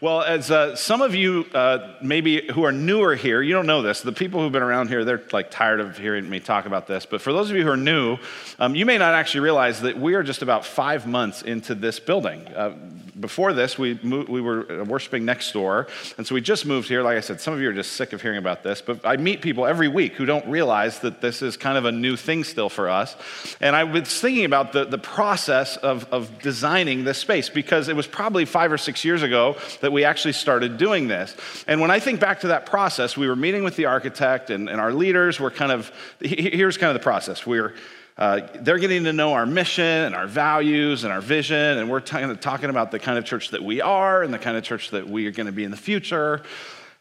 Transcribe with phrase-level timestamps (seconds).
[0.00, 3.80] Well, as uh, some of you uh, maybe who are newer here, you don't know
[3.80, 4.02] this.
[4.02, 7.06] The people who've been around here, they're like tired of hearing me talk about this.
[7.06, 8.18] But for those of you who are new,
[8.58, 11.98] um, you may not actually realize that we are just about five months into this
[11.98, 12.46] building.
[12.48, 12.74] Uh,
[13.18, 15.86] before this, we, we were worshiping next door.
[16.18, 17.02] And so we just moved here.
[17.02, 18.82] Like I said, some of you are just sick of hearing about this.
[18.82, 21.92] But I meet people every week who don't realize that this is kind of a
[21.92, 23.16] new thing still for us.
[23.60, 27.96] And I was thinking about the, the process of, of designing this space because it
[27.96, 31.36] was probably five or six years ago that we actually started doing this.
[31.66, 34.68] And when I think back to that process, we were meeting with the architect and,
[34.68, 35.90] and our leaders were kind of,
[36.20, 37.46] here's kind of the process.
[37.46, 37.74] We are
[38.18, 42.00] uh, they're getting to know our mission and our values and our vision, and we're
[42.00, 44.90] t- talking about the kind of church that we are and the kind of church
[44.90, 46.42] that we are going to be in the future.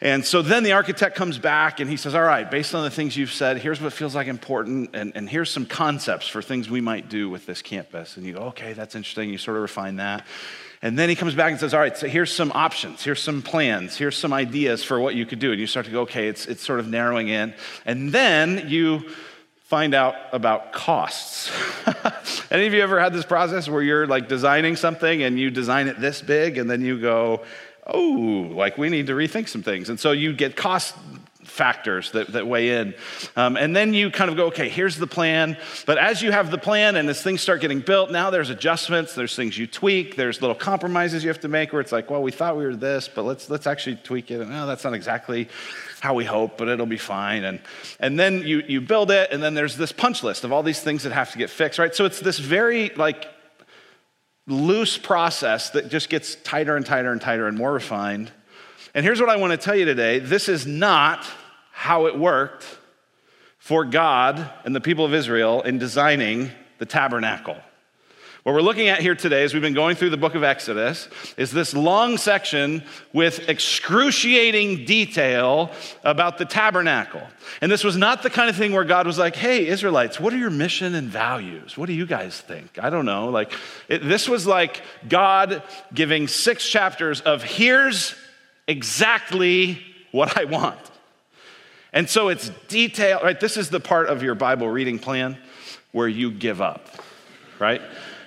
[0.02, 2.90] And so then the architect comes back and he says, All right, based on the
[2.90, 6.70] things you've said, here's what feels like important, and, and here's some concepts for things
[6.70, 8.18] we might do with this campus.
[8.18, 9.30] And you go, Okay, that's interesting.
[9.30, 10.26] You sort of refine that.
[10.86, 13.42] And then he comes back and says, All right, so here's some options, here's some
[13.42, 15.52] plans, here's some ideas for what you could do.
[15.52, 17.56] And you start to go, Okay, it's, it's sort of narrowing in.
[17.88, 19.10] And then you
[19.64, 21.52] find out about costs.
[22.52, 25.88] Any of you ever had this process where you're like designing something and you design
[25.88, 27.44] it this big and then you go,
[27.88, 29.90] oh, like we need to rethink some things.
[29.90, 30.94] And so you get cost
[31.46, 32.96] factors that, that weigh in.
[33.36, 35.58] Um, and then you kind of go, okay, here's the plan.
[35.86, 39.16] But as you have the plan and as things start getting built, now there's adjustments,
[39.16, 42.22] there's things you tweak, there's little compromises you have to make where it's like, well,
[42.22, 44.42] we thought we were this, but let's, let's actually tweak it.
[44.42, 45.48] And no, that's not exactly
[46.00, 47.44] how we hope, but it'll be fine.
[47.44, 47.60] And,
[48.00, 50.82] and then you, you build it, and then there's this punch list of all these
[50.82, 51.96] things that have to get fixed, right?
[51.96, 53.28] So it's this very like
[54.48, 58.32] loose process that just gets tighter and tighter and tighter and more refined.
[58.96, 61.28] And here's what I want to tell you today this is not
[61.74, 62.66] how it worked
[63.60, 67.58] for God and the people of Israel in designing the tabernacle.
[68.44, 71.10] What we're looking at here today, as we've been going through the book of Exodus,
[71.36, 75.72] is this long section with excruciating detail
[76.04, 77.24] about the tabernacle.
[77.60, 80.32] And this was not the kind of thing where God was like, hey, Israelites, what
[80.32, 81.76] are your mission and values?
[81.76, 82.78] What do you guys think?
[82.80, 83.30] I don't know.
[83.30, 83.52] Like,
[83.90, 88.16] it, this was like God giving six chapters of here's
[88.68, 89.80] exactly
[90.12, 90.80] what I want.
[91.94, 93.40] And so it's detailed, right?
[93.40, 95.38] This is the part of your Bible reading plan
[95.92, 96.90] where you give up,
[97.60, 97.82] right?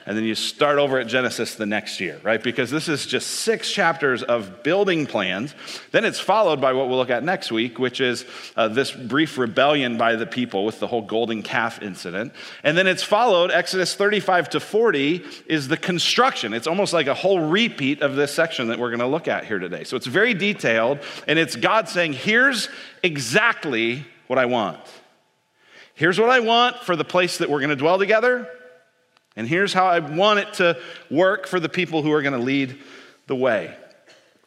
[0.08, 2.42] and then you start over at Genesis the next year, right?
[2.42, 5.54] Because this is just six chapters of building plans.
[5.90, 8.24] Then it's followed by what we'll look at next week, which is
[8.56, 12.32] uh, this brief rebellion by the people with the whole golden calf incident.
[12.64, 16.54] And then it's followed, Exodus 35 to 40 is the construction.
[16.54, 19.44] It's almost like a whole repeat of this section that we're going to look at
[19.44, 19.84] here today.
[19.84, 22.70] So it's very detailed, and it's God saying, here's
[23.02, 24.78] exactly what I want.
[25.92, 28.48] Here's what I want for the place that we're going to dwell together.
[29.38, 30.76] And here's how I want it to
[31.10, 32.76] work for the people who are going to lead
[33.28, 33.74] the way.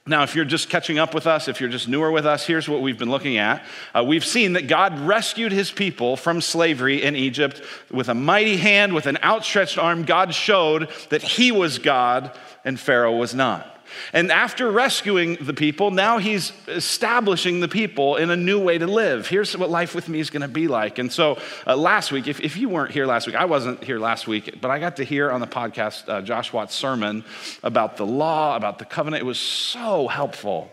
[0.06, 2.68] Now, if you're just catching up with us, if you're just newer with us, here's
[2.68, 3.64] what we've been looking at.
[3.96, 8.58] Uh, we've seen that God rescued his people from slavery in Egypt with a mighty
[8.58, 10.04] hand, with an outstretched arm.
[10.04, 13.81] God showed that he was God and Pharaoh was not.
[14.14, 18.88] And after rescuing the people, now he's establishing the people in a new way to
[18.88, 19.28] live.
[19.28, 21.00] Here's what life with me is going to be like.
[21.00, 24.00] And so uh, last week, if, if you weren't here last week, I wasn't here
[24.00, 27.24] last week, but I got to hear on the podcast uh, Josh Watt's sermon
[27.64, 29.22] about the law, about the covenant.
[29.22, 30.72] It was so helpful.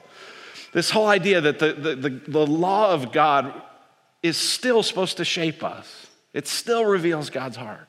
[0.72, 3.54] This whole idea that the, the, the, the law of God
[4.22, 7.88] is still supposed to shape us, it still reveals God's heart.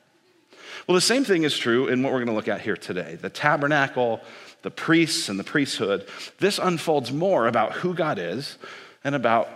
[0.86, 3.16] Well, the same thing is true in what we're going to look at here today
[3.16, 4.20] the tabernacle
[4.62, 6.06] the priests and the priesthood,
[6.38, 8.58] this unfolds more about who God is
[9.04, 9.48] and about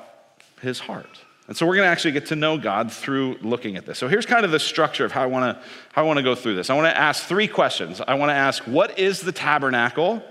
[0.61, 1.21] his heart.
[1.47, 3.99] And so we're going to actually get to know God through looking at this.
[3.99, 6.23] So here's kind of the structure of how I want to how I want to
[6.23, 6.71] go through this.
[6.71, 8.01] I want to ask three questions.
[8.01, 10.23] I want to ask what is the tabernacle?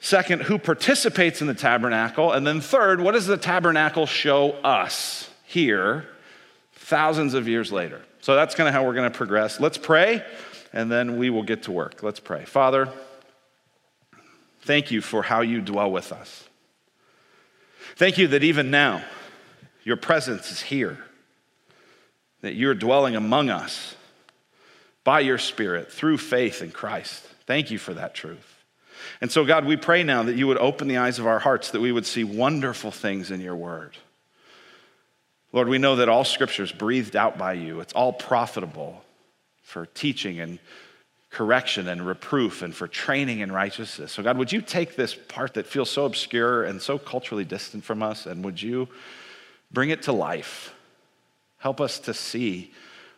[0.00, 2.32] Second, who participates in the tabernacle?
[2.32, 6.06] And then third, what does the tabernacle show us here
[6.74, 8.02] thousands of years later?
[8.20, 9.58] So that's kind of how we're going to progress.
[9.58, 10.22] Let's pray
[10.74, 12.02] and then we will get to work.
[12.02, 12.44] Let's pray.
[12.44, 12.90] Father,
[14.64, 16.48] Thank you for how you dwell with us.
[17.96, 19.04] Thank you that even now,
[19.84, 20.98] your presence is here,
[22.40, 23.94] that you're dwelling among us
[25.04, 27.22] by your Spirit through faith in Christ.
[27.46, 28.64] Thank you for that truth.
[29.20, 31.70] And so, God, we pray now that you would open the eyes of our hearts,
[31.72, 33.98] that we would see wonderful things in your word.
[35.52, 39.04] Lord, we know that all scripture is breathed out by you, it's all profitable
[39.62, 40.58] for teaching and
[41.34, 44.12] correction and reproof and for training in righteousness.
[44.12, 47.84] So, God, would you take this part that feels so obscure and so culturally distant
[47.84, 48.88] from us and would you
[49.70, 50.72] bring it to life?
[51.58, 52.72] Help us to see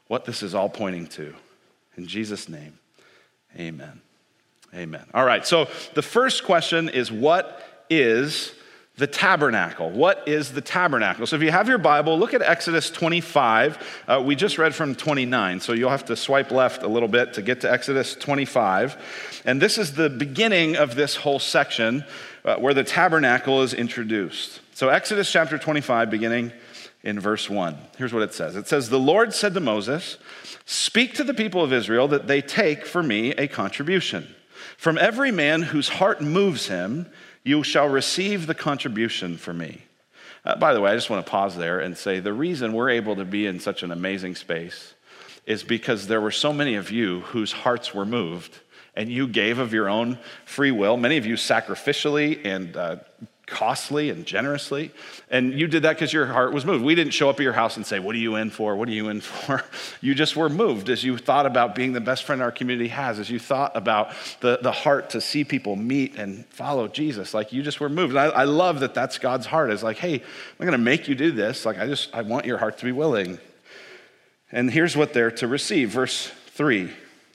[0.08, 1.34] what this is all pointing to.
[1.96, 2.78] In Jesus' name,
[3.58, 4.00] amen.
[4.74, 5.04] Amen.
[5.14, 8.52] All right, so the first question is what is
[8.96, 9.90] the tabernacle.
[9.90, 11.26] What is the tabernacle?
[11.26, 14.02] So if you have your Bible, look at Exodus 25.
[14.08, 17.34] Uh, we just read from 29, so you'll have to swipe left a little bit
[17.34, 19.42] to get to Exodus 25.
[19.44, 22.04] And this is the beginning of this whole section
[22.44, 24.60] uh, where the tabernacle is introduced.
[24.72, 26.52] So, Exodus chapter 25, beginning
[27.02, 27.76] in verse 1.
[27.98, 30.16] Here's what it says It says, The Lord said to Moses,
[30.64, 34.34] Speak to the people of Israel that they take for me a contribution.
[34.78, 37.06] From every man whose heart moves him,
[37.46, 39.82] you shall receive the contribution for me.
[40.44, 42.90] Uh, by the way, I just want to pause there and say the reason we're
[42.90, 44.94] able to be in such an amazing space
[45.46, 48.58] is because there were so many of you whose hearts were moved
[48.96, 52.96] and you gave of your own free will, many of you sacrificially and uh,
[53.46, 54.90] costly and generously.
[55.30, 56.84] And you did that because your heart was moved.
[56.84, 58.74] We didn't show up at your house and say, What are you in for?
[58.74, 59.64] What are you in for?
[60.00, 63.18] You just were moved as you thought about being the best friend our community has,
[63.18, 67.34] as you thought about the, the heart to see people meet and follow Jesus.
[67.34, 68.10] Like you just were moved.
[68.10, 71.08] And I, I love that that's God's heart is like, Hey, I'm going to make
[71.08, 71.64] you do this.
[71.64, 73.38] Like, I just, I want your heart to be willing.
[74.52, 75.90] And here's what they're to receive.
[75.90, 76.90] Verse 3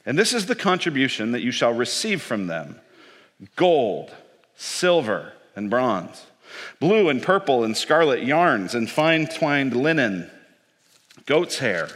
[0.06, 2.80] And this is the contribution that you shall receive from them
[3.56, 4.12] gold,
[4.56, 6.26] silver, and bronze,
[6.80, 10.30] blue and purple and scarlet yarns and fine twined linen,
[11.26, 11.90] goat's hair,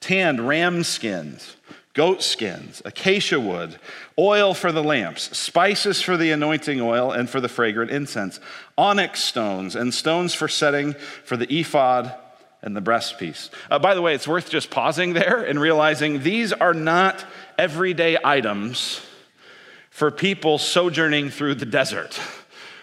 [0.00, 1.56] tanned ram skins,
[1.94, 3.76] goat skins, acacia wood,
[4.18, 8.38] oil for the lamps, spices for the anointing oil and for the fragrant incense,
[8.76, 10.92] onyx stones and stones for setting
[11.24, 12.14] for the ephod
[12.62, 13.50] and the breastpiece.
[13.70, 17.24] Uh, by the way, it's worth just pausing there and realizing these are not
[17.56, 19.00] everyday items
[19.90, 22.20] for people sojourning through the desert.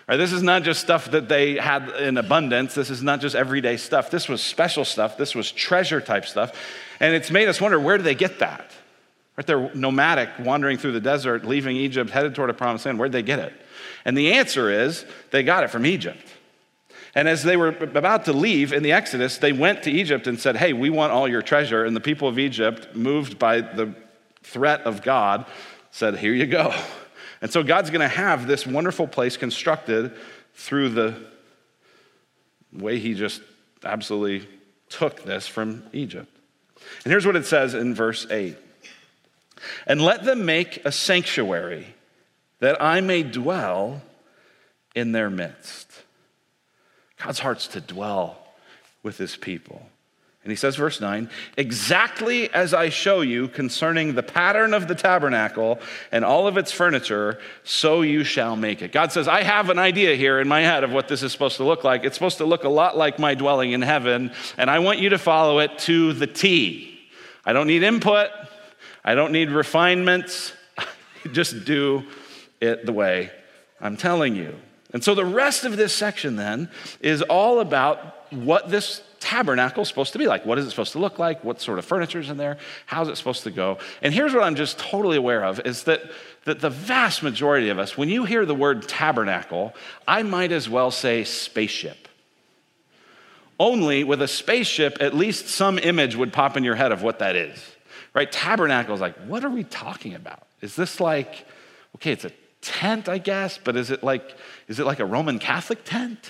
[0.07, 2.75] Right, this is not just stuff that they had in abundance.
[2.75, 4.11] This is not just everyday stuff.
[4.11, 5.17] This was special stuff.
[5.17, 6.55] This was treasure type stuff.
[6.99, 8.71] And it's made us wonder where do they get that?
[9.35, 12.99] Right, they're nomadic, wandering through the desert, leaving Egypt, headed toward a promised land.
[12.99, 13.53] Where'd they get it?
[14.05, 16.25] And the answer is they got it from Egypt.
[17.15, 20.39] And as they were about to leave in the Exodus, they went to Egypt and
[20.39, 21.83] said, Hey, we want all your treasure.
[21.83, 23.95] And the people of Egypt, moved by the
[24.43, 25.45] threat of God,
[25.91, 26.73] said, Here you go.
[27.41, 30.13] And so God's going to have this wonderful place constructed
[30.53, 31.15] through the
[32.71, 33.41] way He just
[33.83, 34.47] absolutely
[34.89, 36.31] took this from Egypt.
[37.03, 38.57] And here's what it says in verse 8
[39.87, 41.87] And let them make a sanctuary
[42.59, 44.01] that I may dwell
[44.95, 45.91] in their midst.
[47.21, 48.37] God's heart's to dwell
[49.03, 49.89] with His people.
[50.45, 51.27] And he says, verse 9,
[51.57, 55.79] exactly as I show you concerning the pattern of the tabernacle
[56.11, 58.91] and all of its furniture, so you shall make it.
[58.91, 61.57] God says, I have an idea here in my head of what this is supposed
[61.57, 62.03] to look like.
[62.03, 65.09] It's supposed to look a lot like my dwelling in heaven, and I want you
[65.09, 66.95] to follow it to the T.
[67.43, 68.29] I don't need input,
[69.03, 70.53] I don't need refinements.
[71.31, 72.03] Just do
[72.61, 73.31] it the way
[73.81, 74.55] I'm telling you.
[74.93, 76.69] And so the rest of this section then
[77.01, 80.45] is all about what this tabernacle is supposed to be like.
[80.45, 81.43] What is it supposed to look like?
[81.43, 82.57] What sort of furniture is in there?
[82.85, 83.79] How's it supposed to go?
[84.01, 86.03] And here's what I'm just totally aware of is that,
[86.45, 89.73] that the vast majority of us, when you hear the word tabernacle,
[90.07, 92.07] I might as well say spaceship.
[93.59, 97.19] Only with a spaceship, at least some image would pop in your head of what
[97.19, 97.59] that is.
[98.13, 98.31] Right?
[98.31, 100.45] Tabernacle is like, what are we talking about?
[100.61, 101.45] Is this like,
[101.95, 104.35] okay, it's a tent, I guess, but is it like,
[104.67, 106.29] is it like a Roman Catholic tent?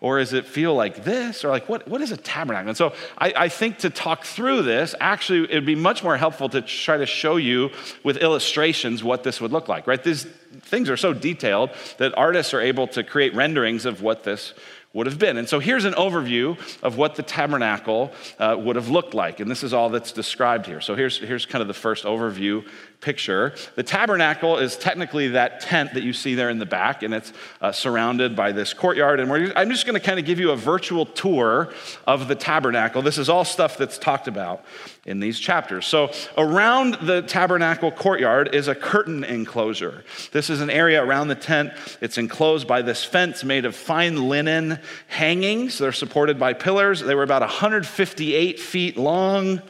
[0.00, 1.44] Or does it feel like this?
[1.44, 2.68] Or like, what, what is a tabernacle?
[2.68, 6.16] And so I, I think to talk through this, actually, it would be much more
[6.16, 7.70] helpful to try to show you
[8.04, 10.02] with illustrations what this would look like, right?
[10.02, 10.24] These
[10.60, 14.52] things are so detailed that artists are able to create renderings of what this
[14.92, 15.36] would have been.
[15.36, 19.40] And so here's an overview of what the tabernacle uh, would have looked like.
[19.40, 20.80] And this is all that's described here.
[20.80, 22.66] So here's, here's kind of the first overview
[23.00, 23.54] picture.
[23.74, 27.32] The tabernacle is technically that tent that you see there in the back, and it's
[27.60, 29.20] uh, surrounded by this courtyard.
[29.20, 31.72] And I'm just going to kind of give you a virtual tour
[32.06, 33.02] of the tabernacle.
[33.02, 34.64] This is all stuff that's talked about
[35.04, 35.86] in these chapters.
[35.86, 40.04] So, around the tabernacle courtyard is a curtain enclosure.
[40.32, 41.72] This is an area around the tent.
[42.00, 45.78] It's enclosed by this fence made of fine linen hangings.
[45.78, 47.00] They're supported by pillars.
[47.00, 49.62] They were about 158 feet long,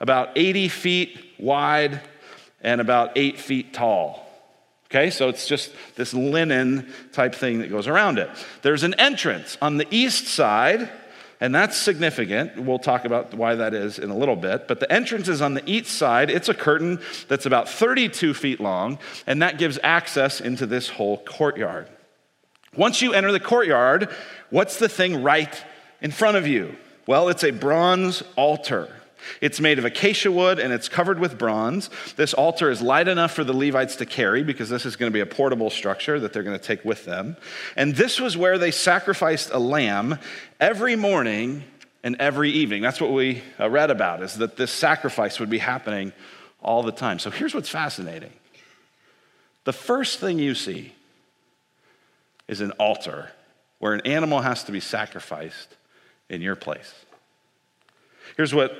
[0.00, 2.00] about 80 feet wide
[2.64, 4.24] and about eight feet tall.
[4.86, 8.30] Okay, so it's just this linen type thing that goes around it.
[8.62, 10.88] There's an entrance on the east side,
[11.40, 12.56] and that's significant.
[12.56, 14.68] We'll talk about why that is in a little bit.
[14.68, 16.30] But the entrance is on the east side.
[16.30, 21.18] It's a curtain that's about 32 feet long, and that gives access into this whole
[21.18, 21.88] courtyard.
[22.76, 24.08] Once you enter the courtyard,
[24.50, 25.64] what's the thing right
[26.00, 26.76] in front of you?
[27.06, 28.88] Well, it's a bronze altar.
[29.40, 31.90] It's made of acacia wood and it's covered with bronze.
[32.16, 35.14] This altar is light enough for the Levites to carry because this is going to
[35.14, 37.36] be a portable structure that they're going to take with them.
[37.76, 40.18] And this was where they sacrificed a lamb
[40.60, 41.64] every morning
[42.02, 42.82] and every evening.
[42.82, 46.12] That's what we uh, read about is that this sacrifice would be happening
[46.62, 47.18] all the time.
[47.18, 48.32] So here's what's fascinating.
[49.64, 50.92] The first thing you see
[52.46, 53.30] is an altar
[53.78, 55.76] where an animal has to be sacrificed
[56.28, 56.94] in your place.
[58.36, 58.72] Here's what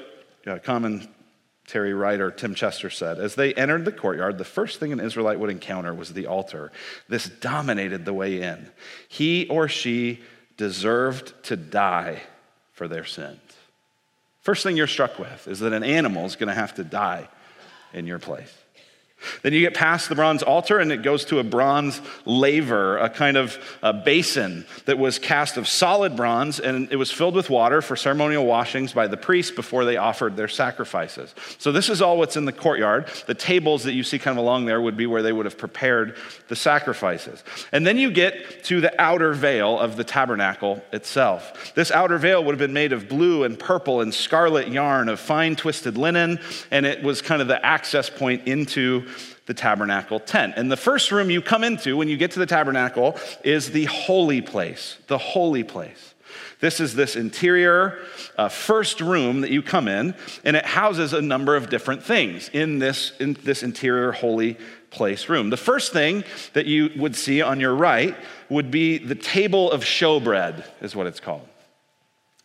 [0.47, 5.01] uh, commentary writer Tim Chester said As they entered the courtyard, the first thing an
[5.01, 6.73] Israelite would encounter was the altar.
[7.09, 8.71] This dominated the way in.
[9.09, 10.21] He or she
[10.57, 12.23] deserved to die
[12.73, 13.41] for their sins.
[14.41, 17.29] First thing you're struck with is that an animal is going to have to die
[17.93, 18.53] in your place.
[19.43, 23.09] Then you get past the bronze altar and it goes to a bronze laver, a
[23.09, 27.51] kind of a basin that was cast of solid bronze and it was filled with
[27.51, 31.35] water for ceremonial washings by the priests before they offered their sacrifices.
[31.59, 33.09] So, this is all what's in the courtyard.
[33.27, 35.59] The tables that you see kind of along there would be where they would have
[35.59, 36.17] prepared
[36.49, 37.43] the sacrifices.
[37.73, 41.75] And then you get to the outer veil of the tabernacle itself.
[41.75, 45.21] This outer veil would have been made of blue and purple and scarlet yarn of
[45.21, 46.39] fine twisted linen,
[46.71, 49.07] and it was kind of the access point into
[49.47, 50.55] the tabernacle tent.
[50.57, 53.85] And the first room you come into when you get to the tabernacle is the
[53.85, 56.15] holy place, the holy place.
[56.61, 57.99] This is this interior
[58.39, 62.49] uh, first room that you come in, and it houses a number of different things
[62.53, 64.57] in this, in this interior holy
[64.91, 65.51] place room.
[65.51, 66.25] The first thing
[66.55, 68.17] that you would see on your right
[68.49, 71.47] would be the table of showbread, is what it's called.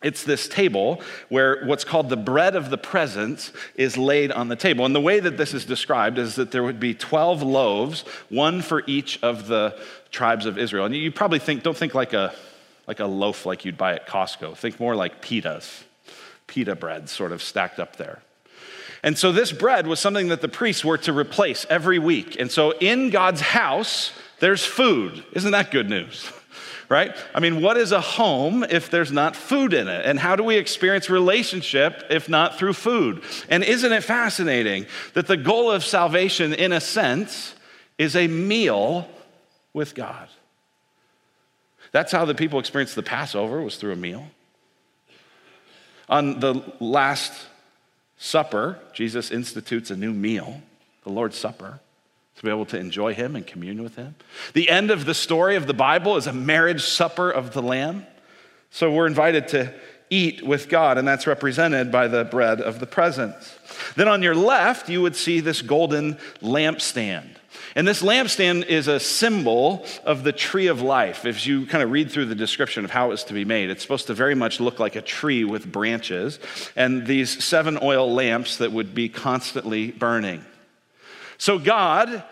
[0.02, 4.56] It's this table where what's called the bread of the presence is laid on the
[4.56, 4.86] table.
[4.86, 8.62] And the way that this is described is that there would be 12 loaves, one
[8.62, 9.78] for each of the
[10.10, 10.86] tribes of Israel.
[10.86, 12.34] And you probably think, don't think like a,
[12.86, 14.56] like a loaf like you'd buy at Costco.
[14.56, 15.82] Think more like pitas,
[16.46, 18.22] pita bread sort of stacked up there.
[19.02, 22.38] And so this bread was something that the priests were to replace every week.
[22.40, 25.24] And so in God's house, there's food.
[25.32, 26.32] Isn't that good news?
[26.90, 27.16] right?
[27.32, 30.04] I mean, what is a home if there's not food in it?
[30.04, 33.22] And how do we experience relationship if not through food?
[33.48, 37.54] And isn't it fascinating that the goal of salvation, in a sense,
[37.96, 39.08] is a meal
[39.72, 40.28] with God?
[41.92, 44.26] That's how the people experienced the Passover was through a meal.
[46.08, 47.32] On the last
[48.18, 50.60] supper, Jesus institutes a new meal,
[51.04, 51.78] the Lord's Supper
[52.40, 54.14] to be able to enjoy Him and commune with Him.
[54.54, 58.06] The end of the story of the Bible is a marriage supper of the Lamb.
[58.70, 59.74] So we're invited to
[60.08, 63.58] eat with God, and that's represented by the bread of the presence.
[63.94, 67.28] Then on your left, you would see this golden lampstand.
[67.76, 71.26] And this lampstand is a symbol of the tree of life.
[71.26, 73.68] If you kind of read through the description of how it was to be made,
[73.68, 76.40] it's supposed to very much look like a tree with branches
[76.74, 80.42] and these seven oil lamps that would be constantly burning.
[81.40, 82.22] So God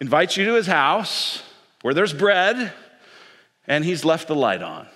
[0.00, 1.40] invites you to his house
[1.82, 2.72] where there's bread,
[3.68, 4.88] and he's left the light on.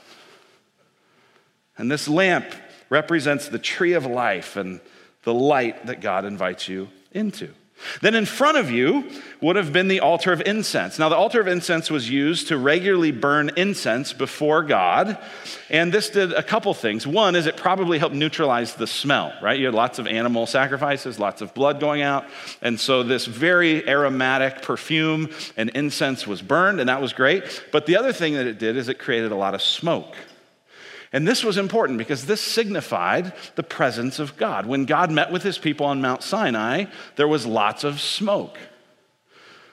[1.79, 2.53] And this lamp
[2.89, 4.81] represents the tree of life and
[5.23, 7.55] the light that God invites you into.
[8.00, 9.08] Then in front of you
[9.40, 10.99] would have been the altar of incense.
[10.99, 15.18] Now, the altar of incense was used to regularly burn incense before God.
[15.70, 17.06] And this did a couple things.
[17.06, 19.58] One is it probably helped neutralize the smell, right?
[19.58, 22.26] You had lots of animal sacrifices, lots of blood going out.
[22.60, 27.64] And so this very aromatic perfume and incense was burned, and that was great.
[27.72, 30.16] But the other thing that it did is it created a lot of smoke.
[31.12, 34.67] And this was important because this signified the presence of God.
[34.67, 36.85] When God met with his people on Mount Sinai,
[37.17, 38.57] there was lots of smoke.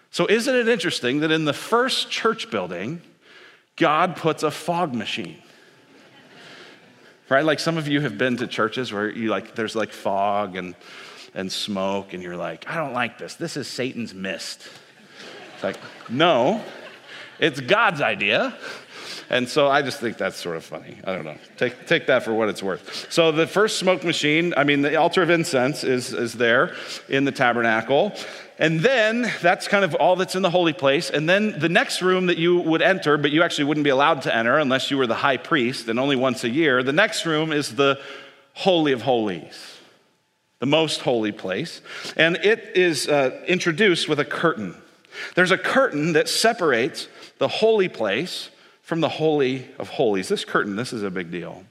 [0.10, 3.02] So, isn't it interesting that in the first church building,
[3.76, 5.38] God puts a fog machine?
[7.30, 7.46] Right?
[7.46, 10.76] Like some of you have been to churches where you like there's like fog and
[11.36, 13.36] and smoke and you're like, I don't like this.
[13.36, 14.68] This is Satan's mist.
[15.54, 15.78] It's like,
[16.10, 16.64] no,
[17.40, 18.58] it's God's idea.
[19.30, 20.98] And so I just think that's sort of funny.
[21.04, 21.38] I don't know.
[21.58, 23.12] Take, take that for what it's worth.
[23.12, 26.76] So the first smoke machine, I mean, the altar of incense is, is there
[27.10, 28.14] in the tabernacle.
[28.60, 31.10] And then that's kind of all that's in the holy place.
[31.10, 34.24] And then the next room that you would enter, but you actually wouldn't be allowed
[34.24, 37.26] to enter unless you were the high priest and only once a year, the next
[37.26, 38.00] room is the
[38.54, 39.78] Holy of Holies,
[40.60, 41.82] the most holy place.
[42.16, 44.76] And it is uh, introduced with a curtain.
[45.36, 48.50] There's a curtain that separates the holy place
[48.88, 50.30] from the Holy of Holies.
[50.30, 51.66] This curtain, this is a big deal.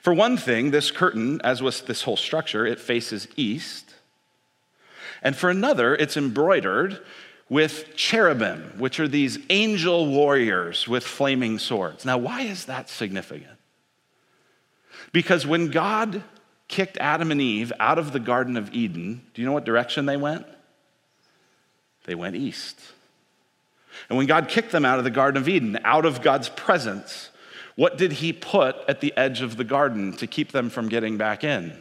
[0.00, 3.92] For one thing, this curtain, as with this whole structure, it faces east.
[5.22, 7.04] And for another, it's embroidered
[7.48, 12.04] with cherubim, which are these angel warriors with flaming swords.
[12.04, 13.58] Now, why is that significant?
[15.10, 16.22] Because when God
[16.68, 20.06] kicked Adam and Eve out of the Garden of Eden, do you know what direction
[20.06, 20.46] they went?
[22.04, 22.80] They went east.
[24.08, 27.30] And when God kicked them out of the Garden of Eden, out of God's presence,
[27.74, 31.16] what did He put at the edge of the garden to keep them from getting
[31.16, 31.72] back in?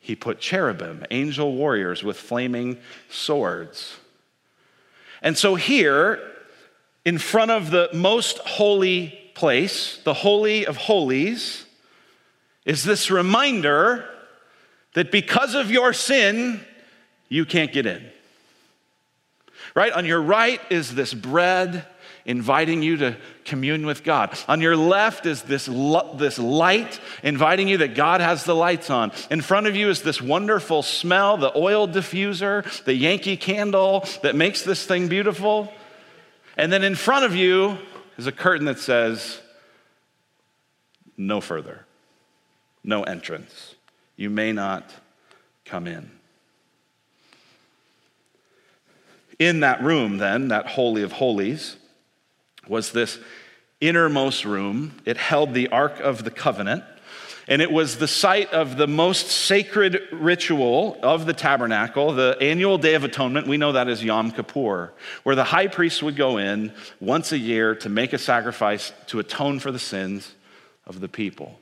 [0.00, 2.78] He put cherubim, angel warriors with flaming
[3.08, 3.96] swords.
[5.22, 6.20] And so here,
[7.04, 11.66] in front of the most holy place, the Holy of Holies,
[12.64, 14.08] is this reminder
[14.94, 16.60] that because of your sin,
[17.28, 18.04] you can't get in.
[19.76, 19.92] Right?
[19.92, 21.84] On your right is this bread
[22.24, 24.36] inviting you to commune with God.
[24.48, 29.12] On your left is this, this light inviting you that God has the lights on.
[29.30, 34.34] In front of you is this wonderful smell, the oil diffuser, the Yankee candle that
[34.34, 35.70] makes this thing beautiful.
[36.56, 37.76] And then in front of you
[38.16, 39.40] is a curtain that says,
[41.18, 41.84] no further,
[42.82, 43.74] no entrance.
[44.16, 44.90] You may not
[45.66, 46.15] come in.
[49.38, 51.76] In that room, then, that Holy of Holies,
[52.68, 53.18] was this
[53.80, 55.00] innermost room.
[55.04, 56.84] It held the Ark of the Covenant,
[57.46, 62.78] and it was the site of the most sacred ritual of the tabernacle, the annual
[62.78, 63.46] Day of Atonement.
[63.46, 67.38] We know that as Yom Kippur, where the high priest would go in once a
[67.38, 70.34] year to make a sacrifice to atone for the sins
[70.86, 71.60] of the people.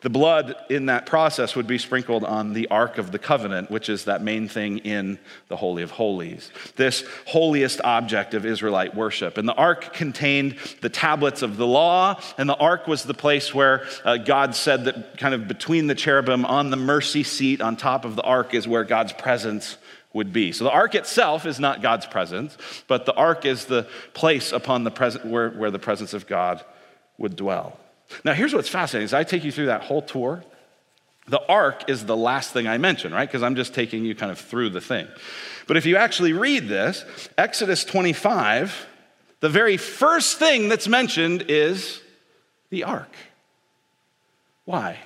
[0.00, 3.88] The blood in that process would be sprinkled on the Ark of the Covenant, which
[3.88, 5.18] is that main thing in
[5.48, 9.38] the Holy of Holies, this holiest object of Israelite worship.
[9.38, 13.54] And the Ark contained the tablets of the law, and the Ark was the place
[13.54, 17.76] where uh, God said that kind of between the cherubim on the mercy seat on
[17.76, 19.76] top of the Ark is where God's presence
[20.12, 20.52] would be.
[20.52, 24.84] So the ark itself is not God's presence, but the ark is the place upon
[24.84, 26.64] the present where, where the presence of God
[27.18, 27.78] would dwell.
[28.24, 30.42] Now, here's what's fascinating as I take you through that whole tour,
[31.28, 33.28] the ark is the last thing I mention, right?
[33.28, 35.06] Because I'm just taking you kind of through the thing.
[35.66, 37.04] But if you actually read this,
[37.36, 38.86] Exodus 25,
[39.40, 42.00] the very first thing that's mentioned is
[42.70, 43.12] the ark.
[44.64, 44.98] Why?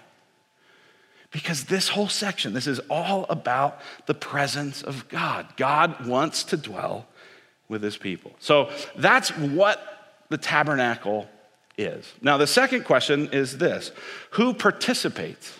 [1.32, 5.56] Because this whole section, this is all about the presence of God.
[5.56, 7.06] God wants to dwell
[7.68, 8.32] with his people.
[8.38, 11.28] So that's what the tabernacle
[11.78, 12.12] is.
[12.20, 13.92] Now, the second question is this
[14.32, 15.58] Who participates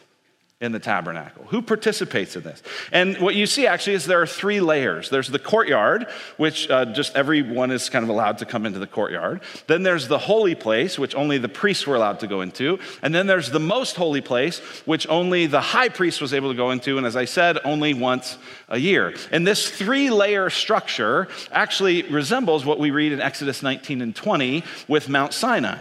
[0.62, 1.44] in the tabernacle?
[1.48, 2.62] Who participates in this?
[2.92, 6.84] And what you see actually is there are three layers there's the courtyard, which uh,
[6.86, 9.40] just everyone is kind of allowed to come into the courtyard.
[9.66, 12.78] Then there's the holy place, which only the priests were allowed to go into.
[13.02, 16.56] And then there's the most holy place, which only the high priest was able to
[16.56, 16.96] go into.
[16.96, 19.14] And as I said, only once a year.
[19.32, 24.62] And this three layer structure actually resembles what we read in Exodus 19 and 20
[24.86, 25.80] with Mount Sinai.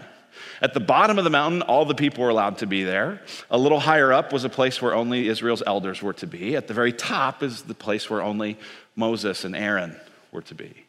[0.61, 3.21] At the bottom of the mountain, all the people were allowed to be there.
[3.49, 6.55] A little higher up was a place where only Israel's elders were to be.
[6.55, 8.59] At the very top is the place where only
[8.95, 9.99] Moses and Aaron
[10.31, 10.85] were to be.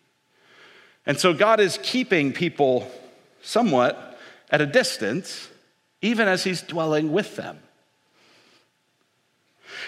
[1.06, 2.90] And so God is keeping people
[3.40, 4.18] somewhat
[4.50, 5.48] at a distance,
[6.02, 7.58] even as He's dwelling with them.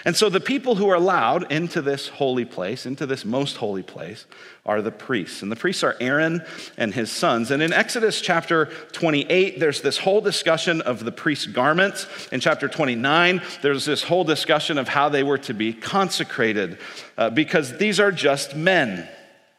[0.03, 3.83] And so the people who are allowed into this holy place, into this most holy
[3.83, 4.25] place,
[4.65, 5.41] are the priests.
[5.41, 6.43] And the priests are Aaron
[6.77, 7.51] and his sons.
[7.51, 12.07] And in Exodus chapter 28, there's this whole discussion of the priest's garments.
[12.31, 16.77] In chapter 29, there's this whole discussion of how they were to be consecrated
[17.17, 19.07] uh, because these are just men,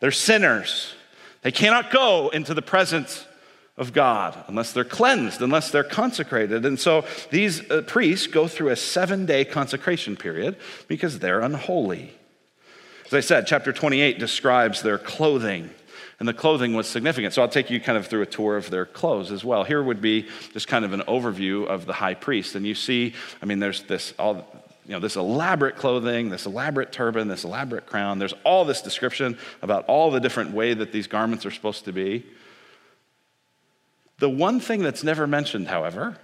[0.01, 0.95] they're sinners.
[1.43, 3.26] They cannot go into the presence
[3.79, 6.65] of God unless they're cleansed, unless they're consecrated.
[6.65, 10.57] And so these uh, priests go through a seven day consecration period
[10.89, 12.13] because they're unholy.
[13.07, 15.71] As I said, chapter 28 describes their clothing.
[16.19, 17.35] And the clothing was significant.
[17.35, 19.65] So I'll take you kind of through a tour of their clothes as well.
[19.65, 22.55] Here would be just kind of an overview of the high priest.
[22.55, 24.47] And you see, I mean, there's this all
[24.87, 28.19] you know, this elaborate clothing, this elaborate turban, this elaborate crown.
[28.21, 31.93] There's all this description about all the different way that these garments are supposed to
[31.93, 32.25] be.
[34.19, 36.17] The one thing that's never mentioned, however,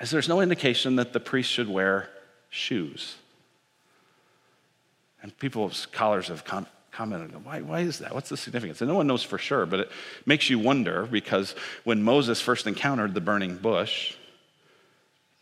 [0.00, 2.08] is there's no indication that the priest should wear
[2.48, 3.16] shoes.
[5.22, 8.14] And people, scholars have com- commented, why, why is that?
[8.14, 8.80] What's the significance?
[8.80, 9.90] And no one knows for sure, but it
[10.24, 14.14] makes you wonder because when Moses first encountered the burning bush,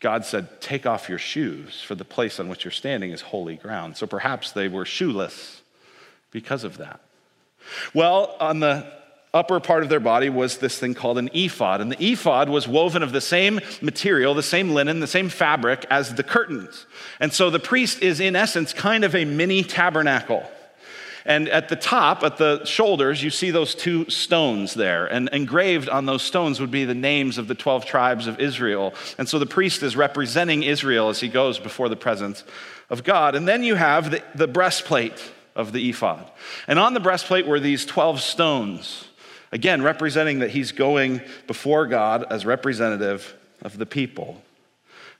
[0.01, 3.55] God said, Take off your shoes, for the place on which you're standing is holy
[3.55, 3.97] ground.
[3.97, 5.61] So perhaps they were shoeless
[6.31, 7.01] because of that.
[7.93, 8.98] Well, on the
[9.33, 11.81] upper part of their body was this thing called an ephod.
[11.81, 15.85] And the ephod was woven of the same material, the same linen, the same fabric
[15.89, 16.85] as the curtains.
[17.19, 20.49] And so the priest is, in essence, kind of a mini tabernacle.
[21.25, 25.05] And at the top, at the shoulders, you see those two stones there.
[25.05, 28.95] And engraved on those stones would be the names of the 12 tribes of Israel.
[29.17, 32.43] And so the priest is representing Israel as he goes before the presence
[32.89, 33.35] of God.
[33.35, 35.21] And then you have the, the breastplate
[35.55, 36.31] of the ephod.
[36.67, 39.08] And on the breastplate were these 12 stones,
[39.51, 44.41] again, representing that he's going before God as representative of the people.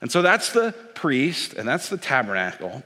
[0.00, 2.82] And so that's the priest, and that's the tabernacle.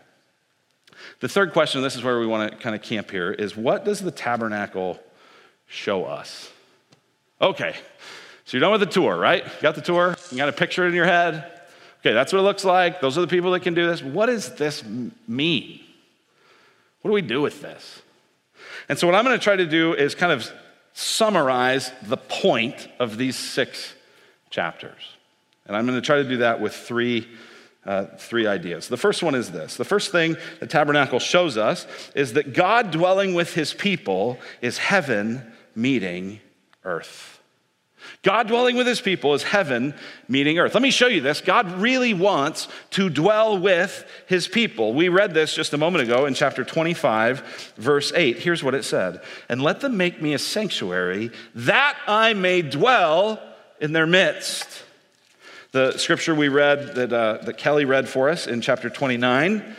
[1.20, 3.84] The third question, this is where we want to kind of camp here, is what
[3.84, 4.98] does the tabernacle
[5.66, 6.50] show us?
[7.40, 7.74] Okay,
[8.44, 9.44] so you're done with the tour, right?
[9.44, 10.16] You got the tour?
[10.30, 11.50] You got a picture in your head?
[12.00, 13.00] Okay, that's what it looks like.
[13.00, 14.02] Those are the people that can do this.
[14.02, 14.84] What does this
[15.26, 15.80] mean?
[17.00, 18.02] What do we do with this?
[18.88, 20.50] And so, what I'm going to try to do is kind of
[20.94, 23.94] summarize the point of these six
[24.48, 25.02] chapters.
[25.66, 27.28] And I'm going to try to do that with three,
[27.84, 28.88] uh, three ideas.
[28.88, 32.90] The first one is this the first thing the tabernacle shows us is that God
[32.92, 36.40] dwelling with his people is heaven meeting
[36.84, 37.33] earth.
[38.22, 39.94] God dwelling with his people is heaven
[40.28, 40.74] meeting earth.
[40.74, 41.40] Let me show you this.
[41.40, 44.94] God really wants to dwell with his people.
[44.94, 48.38] We read this just a moment ago in chapter 25, verse 8.
[48.38, 53.40] Here's what it said And let them make me a sanctuary that I may dwell
[53.80, 54.82] in their midst.
[55.72, 59.76] The scripture we read that, uh, that Kelly read for us in chapter 29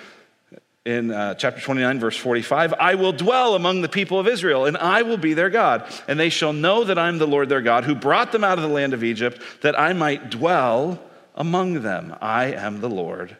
[0.85, 4.77] in uh, chapter 29, verse 45 I will dwell among the people of Israel, and
[4.77, 5.91] I will be their God.
[6.07, 8.63] And they shall know that I'm the Lord their God, who brought them out of
[8.63, 11.01] the land of Egypt, that I might dwell
[11.33, 12.15] among them.
[12.21, 13.35] I am the Lord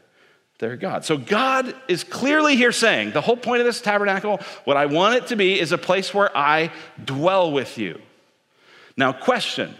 [0.57, 1.05] their God.
[1.05, 5.15] So God is clearly here saying the whole point of this tabernacle, what I want
[5.15, 6.71] it to be, is a place where I
[7.03, 8.01] dwell with you.
[8.97, 9.75] Now, question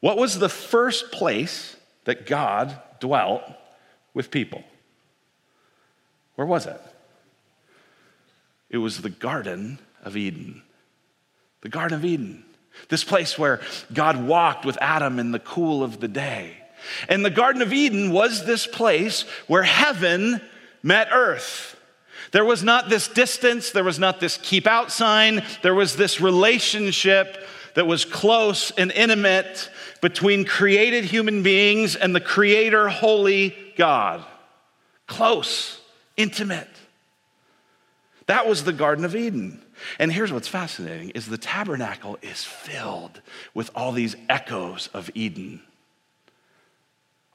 [0.00, 1.74] What was the first place
[2.04, 3.42] that God dwelt
[4.14, 4.62] with people?
[6.36, 6.80] Where was it?
[8.70, 10.62] It was the Garden of Eden.
[11.62, 12.44] The Garden of Eden.
[12.88, 13.60] This place where
[13.92, 16.52] God walked with Adam in the cool of the day.
[17.08, 20.40] And the Garden of Eden was this place where heaven
[20.82, 21.72] met earth.
[22.32, 26.20] There was not this distance, there was not this keep out sign, there was this
[26.20, 29.70] relationship that was close and intimate
[30.02, 34.24] between created human beings and the creator, holy God.
[35.06, 35.80] Close
[36.16, 36.68] intimate.
[38.26, 39.62] That was the Garden of Eden.
[39.98, 43.20] And here's what's fascinating is the tabernacle is filled
[43.54, 45.62] with all these echoes of Eden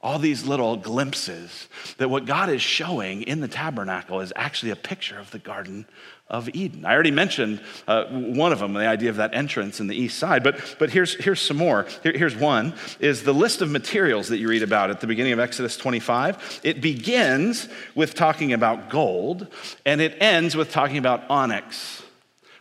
[0.02, 4.76] all these little glimpses that what God is showing in the tabernacle is actually a
[4.76, 5.86] picture of the Garden
[6.28, 6.84] of Eden.
[6.84, 10.18] I already mentioned uh, one of them, the idea of that entrance in the east
[10.18, 11.86] side, but, but here's, here's some more.
[12.02, 15.34] Here, here's one, is the list of materials that you read about at the beginning
[15.34, 16.60] of Exodus 25.
[16.64, 19.46] It begins with talking about gold,
[19.84, 22.02] and it ends with talking about onyx.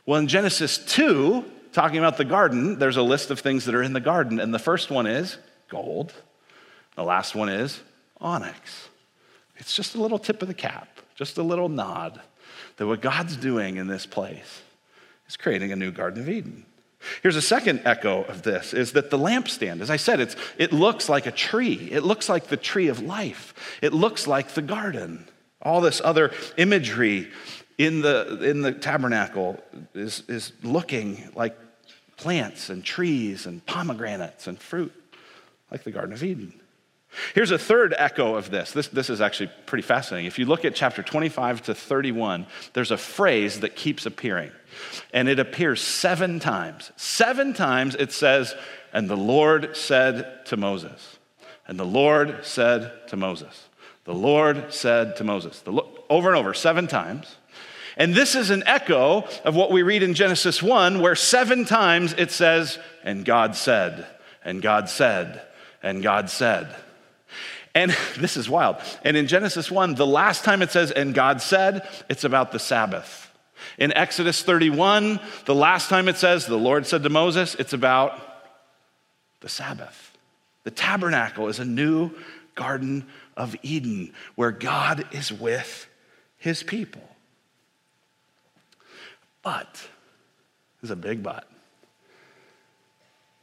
[0.06, 3.84] Well, in Genesis 2, talking about the garden, there's a list of things that are
[3.84, 5.38] in the garden, and the first one is
[5.70, 6.14] gold.
[6.96, 7.80] The last one is
[8.20, 8.90] onyx.
[9.58, 12.20] It's just a little tip of the cap, just a little nod
[12.78, 14.62] that what God's doing in this place
[15.28, 16.66] is creating a new Garden of Eden.
[17.24, 20.72] Here's a second echo of this is that the lampstand, as I said, it's, it
[20.72, 21.90] looks like a tree.
[21.92, 23.54] It looks like the tree of life.
[23.82, 25.28] It looks like the garden.
[25.62, 27.30] All this other imagery
[27.78, 29.60] in the, in the tabernacle
[29.94, 31.58] is, is looking like
[32.18, 34.94] plants and trees and pomegranates and fruit,
[35.72, 36.61] like the Garden of Eden.
[37.34, 38.72] Here's a third echo of this.
[38.72, 38.88] this.
[38.88, 40.28] This is actually pretty fascinating.
[40.28, 44.52] If you look at chapter 25 to 31, there's a phrase that keeps appearing,
[45.14, 46.92] and it appears seven times.
[46.96, 48.56] Seven times it says,
[48.94, 51.18] And the Lord said to Moses,
[51.68, 53.68] and the Lord said to Moses,
[54.04, 57.36] the Lord said to Moses, the, over and over, seven times.
[57.98, 62.14] And this is an echo of what we read in Genesis 1, where seven times
[62.18, 64.08] it says, And God said,
[64.44, 65.42] and God said,
[65.84, 66.76] and God said.
[67.74, 68.78] And this is wild.
[69.04, 72.60] And in Genesis 1, the last time it says, and God said, it's about the
[72.60, 73.30] Sabbath.
[73.78, 78.20] In Exodus 31, the last time it says, the Lord said to Moses, it's about
[79.42, 80.18] the Sabbath.
[80.64, 82.12] The tabernacle is a new
[82.56, 83.06] Garden
[83.38, 85.88] of Eden where God is with
[86.38, 87.02] his people.
[89.42, 89.88] But,
[90.82, 91.48] there's a big but.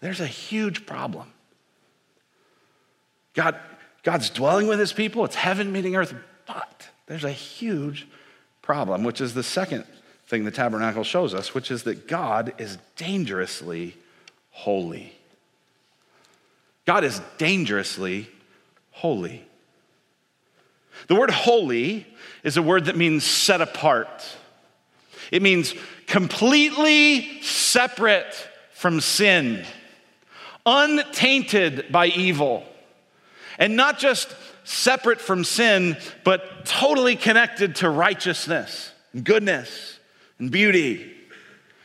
[0.00, 1.32] There's a huge problem.
[3.34, 3.58] God,
[4.02, 6.14] God's dwelling with his people, it's heaven meeting earth,
[6.46, 8.06] but there's a huge
[8.62, 9.84] problem, which is the second
[10.26, 13.96] thing the tabernacle shows us, which is that God is dangerously
[14.50, 15.12] holy.
[16.84, 18.28] God is dangerously
[18.90, 19.44] holy.
[21.06, 22.06] The word holy
[22.42, 24.24] is a word that means set apart.
[25.30, 25.74] It means
[26.06, 28.34] completely separate
[28.72, 29.64] from sin,
[30.64, 32.64] untainted by evil,
[33.58, 39.98] and not just separate from sin, but totally connected to righteousness, and goodness,
[40.38, 41.14] and beauty.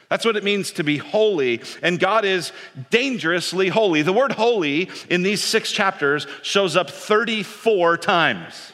[0.10, 2.52] That's what it means to be holy, and God is
[2.92, 4.04] dangerously holy.
[4.04, 8.74] The word holy in these six chapters shows up 34 times.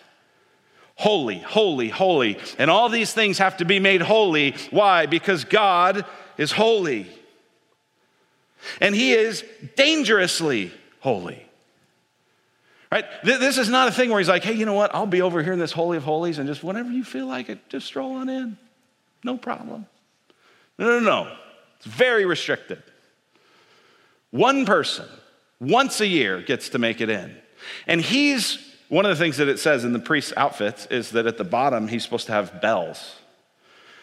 [0.95, 2.37] Holy, holy, holy.
[2.57, 4.53] And all these things have to be made holy.
[4.69, 5.05] Why?
[5.05, 6.03] Because God
[6.37, 7.07] is holy.
[8.81, 9.45] And He is
[9.77, 11.48] dangerously holy.
[12.91, 13.05] Right?
[13.23, 14.93] This is not a thing where He's like, hey, you know what?
[14.95, 17.49] I'll be over here in this Holy of Holies and just whenever you feel like
[17.49, 18.57] it, just stroll on in.
[19.23, 19.85] No problem.
[20.77, 21.35] No, no, no.
[21.77, 22.81] It's very restricted.
[24.31, 25.07] One person,
[25.59, 27.35] once a year, gets to make it in.
[27.85, 31.27] And he's, one of the things that it says in the priest's outfits is that
[31.27, 33.18] at the bottom, he's supposed to have bells.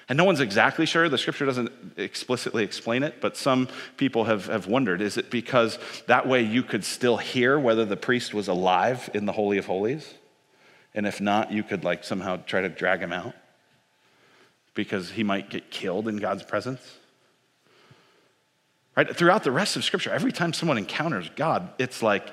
[0.08, 1.08] And no one's exactly sure.
[1.08, 5.78] The scripture doesn't explicitly explain it, but some people have, have wondered is it because
[6.06, 9.66] that way you could still hear whether the priest was alive in the Holy of
[9.66, 10.14] Holies?
[10.94, 13.34] And if not, you could like somehow try to drag him out?
[14.76, 16.80] because he might get killed in God's presence.
[18.96, 19.14] Right?
[19.16, 22.32] Throughout the rest of Scripture, every time someone encounters God, it's like,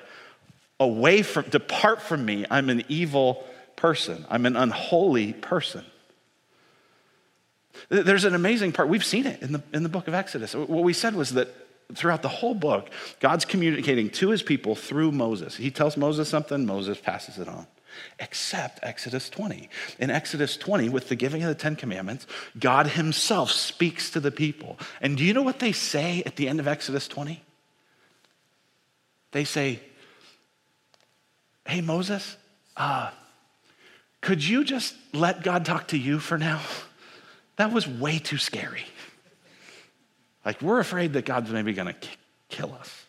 [0.80, 2.46] away from, depart from me.
[2.52, 5.84] I'm an evil person, I'm an unholy person.
[7.90, 8.90] There's an amazing part.
[8.90, 10.54] We've seen it in the, in the book of Exodus.
[10.54, 11.50] What we said was that
[11.96, 15.56] throughout the whole book, God's communicating to his people through Moses.
[15.56, 17.68] He tells Moses something, Moses passes it on
[18.20, 19.70] except Exodus 20.
[20.00, 22.28] In Exodus 20, with the giving of the Ten Commandments,
[22.60, 24.80] God Himself speaks to the people.
[25.02, 27.44] And do you know what they say at the end of Exodus 20?
[29.32, 29.80] They say,
[31.66, 32.36] Hey, Moses,
[32.76, 33.12] uh,
[34.22, 36.62] could you just let God talk to you for now?
[37.64, 38.84] That was way too scary.
[40.46, 41.96] Like, we're afraid that God's maybe gonna
[42.50, 43.06] kill us.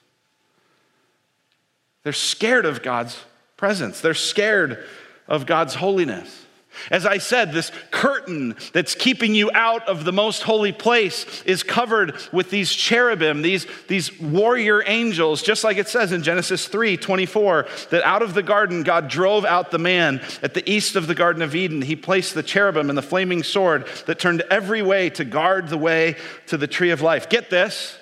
[2.05, 3.19] They're scared of God's
[3.57, 4.01] presence.
[4.01, 4.85] They're scared
[5.27, 6.44] of God's holiness.
[6.91, 11.63] As I said, this curtain that's keeping you out of the most holy place is
[11.63, 16.97] covered with these cherubim, these, these warrior angels, just like it says in Genesis 3
[16.97, 20.21] 24, that out of the garden God drove out the man.
[20.43, 23.43] At the east of the Garden of Eden, he placed the cherubim and the flaming
[23.43, 27.29] sword that turned every way to guard the way to the tree of life.
[27.29, 27.99] Get this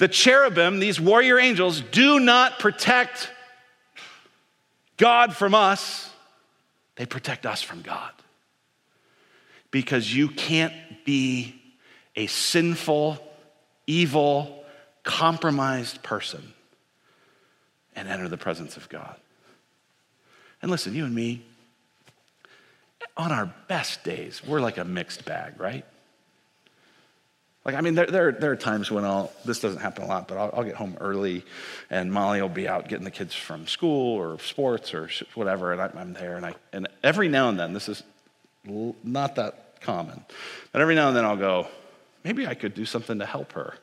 [0.00, 3.30] the cherubim, these warrior angels, do not protect
[4.96, 6.09] God from us,
[7.00, 8.12] they protect us from God.
[9.70, 10.74] Because you can't
[11.06, 11.58] be
[12.14, 13.18] a sinful,
[13.86, 14.62] evil,
[15.02, 16.52] compromised person
[17.96, 19.16] and enter the presence of God.
[20.60, 21.42] And listen, you and me,
[23.16, 25.86] on our best days, we're like a mixed bag, right?
[27.64, 30.28] Like, I mean, there, there, there, are times when I'll, this doesn't happen a lot,
[30.28, 31.44] but I'll, I'll, get home early
[31.90, 35.82] and Molly will be out getting the kids from school or sports or whatever, and
[35.82, 36.36] I, I'm there.
[36.36, 38.02] And, I, and every now and then, this is
[38.64, 40.24] not that common,
[40.72, 41.68] but every now and then I'll go,
[42.24, 43.74] maybe I could do something to help her.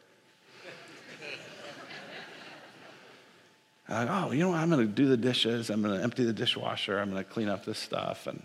[3.89, 4.57] like, oh, you know what?
[4.57, 5.69] I'm going to do the dishes.
[5.69, 6.97] I'm going to empty the dishwasher.
[6.97, 8.25] I'm going to clean up this stuff.
[8.25, 8.41] And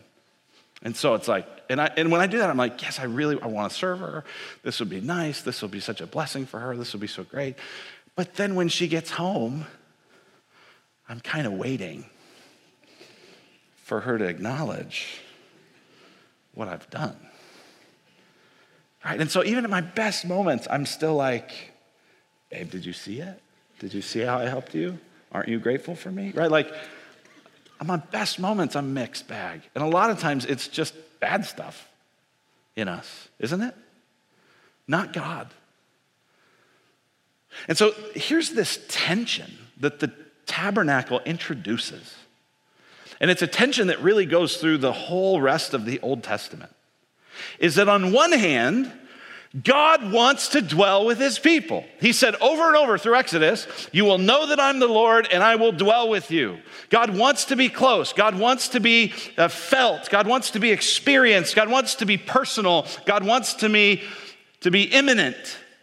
[0.83, 3.05] and so it's like, and, I, and when I do that, I'm like, yes, I
[3.05, 4.25] really I want to serve her.
[4.63, 5.43] This would be nice.
[5.43, 6.77] This will be such a blessing for her.
[6.77, 7.57] This will be so great.
[8.17, 9.65] But then when she gets home,
[11.09, 12.05] I'm kind of waiting
[13.85, 15.21] for her to acknowledge
[16.55, 17.17] what I've done.
[19.05, 19.21] Right?
[19.21, 21.51] And so even at my best moments, I'm still like,
[22.51, 23.41] babe, did you see it?
[23.79, 24.99] Did you see how I helped you?
[25.33, 26.33] Aren't you grateful for me?
[26.35, 26.51] Right?
[26.51, 26.73] Like,
[27.83, 29.61] on my best moments, I'm mixed bag.
[29.75, 31.89] And a lot of times it's just bad stuff
[32.77, 33.75] in us, isn't it?
[34.87, 35.49] Not God.
[37.67, 40.13] And so here's this tension that the
[40.47, 42.15] tabernacle introduces.
[43.21, 46.73] And it's a tension that really goes through the whole rest of the Old Testament.
[47.59, 48.93] Is that on one hand,
[49.61, 51.85] God wants to dwell with his people.
[52.01, 55.43] He said over and over through Exodus, You will know that I'm the Lord and
[55.43, 56.59] I will dwell with you.
[56.89, 58.15] God wants to be close.
[58.15, 60.09] God wants to be uh, felt.
[60.09, 61.55] God wants to be experienced.
[61.55, 62.87] God wants to be personal.
[63.05, 64.03] God wants to be,
[64.61, 65.37] to be immanent,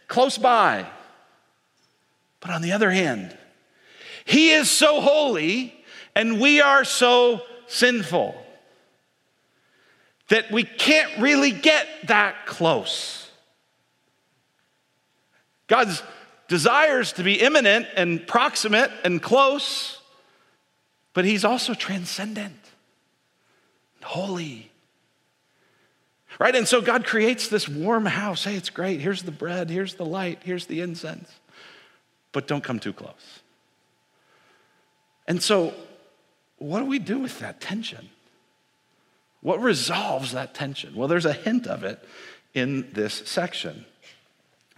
[0.08, 0.84] close by.
[2.40, 3.36] But on the other hand,
[4.24, 5.74] he is so holy
[6.16, 8.34] and we are so sinful
[10.28, 13.19] that we can't really get that close.
[15.70, 16.02] God's
[16.48, 20.00] desires to be immanent and proximate and close,
[21.14, 22.58] but He's also transcendent,
[24.02, 24.68] holy.
[26.40, 26.56] Right?
[26.56, 28.44] And so God creates this warm house.
[28.44, 29.00] Hey, it's great.
[29.00, 31.30] Here's the bread, here's the light, here's the incense.
[32.32, 33.40] But don't come too close.
[35.28, 35.72] And so,
[36.58, 38.10] what do we do with that tension?
[39.40, 40.96] What resolves that tension?
[40.96, 42.04] Well, there's a hint of it
[42.54, 43.86] in this section.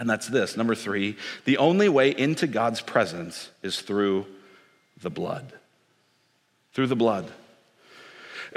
[0.03, 4.27] And that's this number three, the only way into God's presence is through
[5.01, 5.53] the blood.
[6.73, 7.31] Through the blood.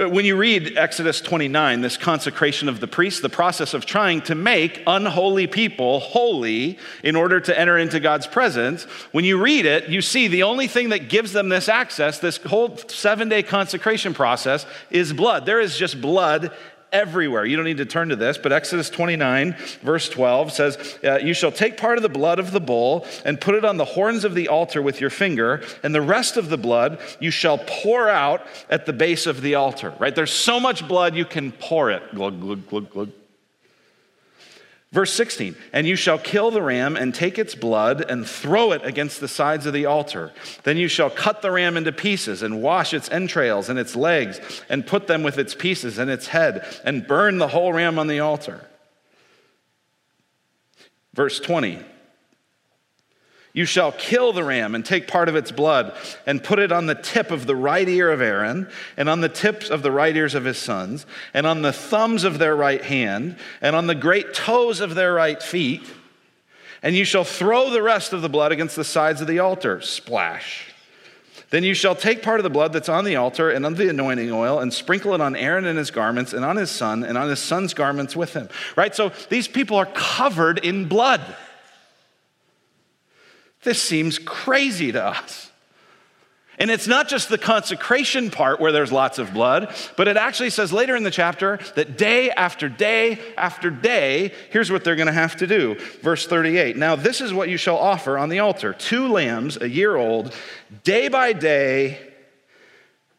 [0.01, 4.21] Uh, when you read Exodus 29, this consecration of the priests, the process of trying
[4.21, 9.67] to make unholy people holy in order to enter into God's presence, when you read
[9.67, 13.43] it, you see the only thing that gives them this access, this whole seven day
[13.43, 15.45] consecration process, is blood.
[15.45, 16.51] There is just blood
[16.95, 17.45] everywhere.
[17.45, 21.33] You don't need to turn to this, but Exodus 29, verse 12 says, uh, You
[21.33, 24.23] shall take part of the blood of the bull and put it on the horns
[24.23, 28.09] of the altar with your finger, and the rest of the blood you shall pour
[28.09, 29.93] out at the base of the altar.
[29.99, 30.15] Right?
[30.15, 32.01] There's so much blood you can pour it.
[32.15, 33.11] Glug, glug, glug, glug.
[34.91, 38.85] Verse 16, and you shall kill the ram and take its blood and throw it
[38.85, 40.31] against the sides of the altar.
[40.63, 44.39] Then you shall cut the ram into pieces and wash its entrails and its legs
[44.69, 48.07] and put them with its pieces and its head and burn the whole ram on
[48.07, 48.65] the altar.
[51.13, 51.83] Verse 20,
[53.55, 56.87] you shall kill the ram and take part of its blood and put it on
[56.87, 60.15] the tip of the right ear of Aaron, and on the tips of the right
[60.15, 63.95] ears of his sons, and on the thumbs of their right hand, and on the
[63.95, 65.89] great toes of their right feet.
[66.83, 69.79] And you shall throw the rest of the blood against the sides of the altar.
[69.79, 70.73] Splash.
[71.49, 73.89] Then you shall take part of the blood that's on the altar and on the
[73.89, 77.17] anointing oil and sprinkle it on Aaron and his garments and on his son and
[77.17, 78.49] on his son's garments with him.
[78.75, 78.93] Right?
[78.93, 81.21] So these people are covered in blood.
[83.65, 85.51] This seems crazy to us.
[86.57, 90.51] And it's not just the consecration part where there's lots of blood, but it actually
[90.51, 95.07] says later in the chapter that day after day after day, here's what they're going
[95.07, 95.75] to have to do.
[96.01, 99.67] Verse 38 Now, this is what you shall offer on the altar two lambs, a
[99.67, 100.33] year old,
[100.83, 101.99] day by day,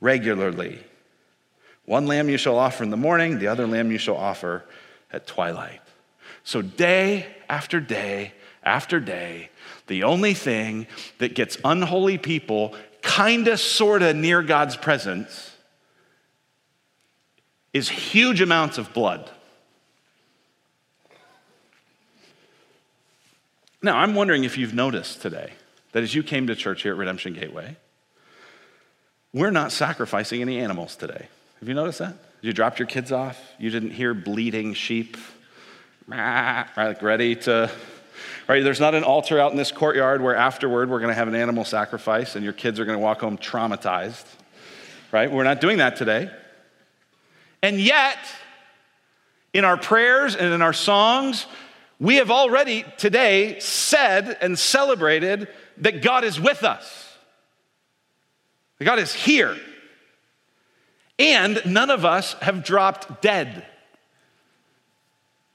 [0.00, 0.78] regularly.
[1.85, 4.64] One lamb you shall offer in the morning, the other lamb you shall offer
[5.12, 5.80] at twilight.
[6.42, 8.32] So, day after day
[8.62, 9.50] after day,
[9.87, 10.87] the only thing
[11.18, 15.53] that gets unholy people kind of, sort of near God's presence
[17.72, 19.31] is huge amounts of blood.
[23.83, 25.53] Now, I'm wondering if you've noticed today
[25.92, 27.77] that as you came to church here at Redemption Gateway,
[29.33, 31.29] we're not sacrificing any animals today.
[31.61, 32.14] Have you noticed that?
[32.40, 35.16] You dropped your kids off, you didn't hear bleating sheep,
[36.09, 37.70] like ready to
[38.48, 38.62] Right?
[38.62, 41.35] There's not an altar out in this courtyard where afterward we're going to have an
[41.35, 44.24] animal sacrifice and your kids are going to walk home traumatized.
[45.11, 45.30] Right?
[45.30, 46.30] We're not doing that today.
[47.62, 48.18] And yet,
[49.52, 51.46] in our prayers and in our songs,
[51.98, 57.16] we have already today said and celebrated that God is with us.
[58.78, 59.56] That God is here.
[61.18, 63.66] And none of us have dropped dead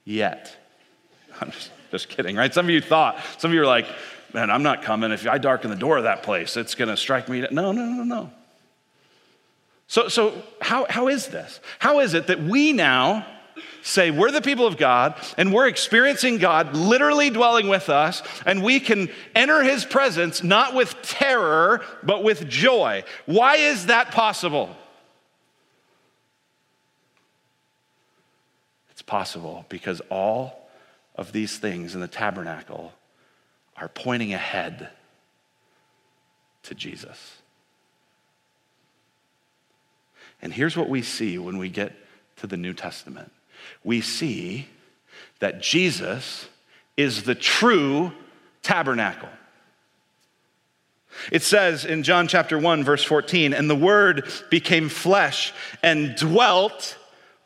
[0.04, 0.54] yet.
[1.40, 2.52] I'm just just kidding, right?
[2.52, 3.86] Some of you thought, some of you are like,
[4.32, 5.12] man, I'm not coming.
[5.12, 7.46] If I darken the door of that place, it's going to strike me.
[7.52, 8.30] No, no, no, no.
[9.88, 11.60] So, so how, how is this?
[11.78, 13.26] How is it that we now
[13.82, 18.62] say we're the people of God and we're experiencing God literally dwelling with us, and
[18.62, 23.04] we can enter his presence not with terror, but with joy?
[23.26, 24.74] Why is that possible?
[28.92, 30.61] It's possible because all
[31.14, 32.92] of these things in the tabernacle
[33.76, 34.90] are pointing ahead
[36.64, 37.42] to Jesus.
[40.40, 41.92] And here's what we see when we get
[42.36, 43.30] to the New Testament
[43.84, 44.68] we see
[45.38, 46.48] that Jesus
[46.96, 48.12] is the true
[48.62, 49.28] tabernacle.
[51.30, 56.96] It says in John chapter 1, verse 14, and the Word became flesh and dwelt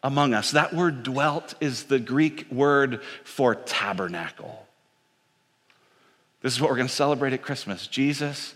[0.02, 0.52] among us.
[0.52, 4.66] That word dwelt is the Greek word for tabernacle.
[6.42, 7.86] This is what we're going to celebrate at Christmas.
[7.86, 8.54] Jesus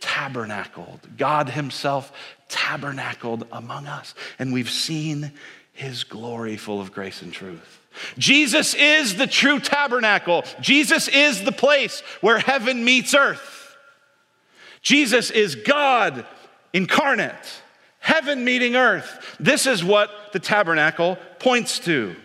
[0.00, 2.12] tabernacled, God Himself
[2.48, 5.32] tabernacled among us, and we've seen
[5.72, 7.80] His glory full of grace and truth.
[8.16, 10.44] Jesus is the true tabernacle.
[10.60, 13.76] Jesus is the place where heaven meets earth.
[14.82, 16.24] Jesus is God
[16.72, 17.62] incarnate
[17.98, 19.36] heaven meeting earth.
[19.38, 22.16] This is what the tabernacle points to.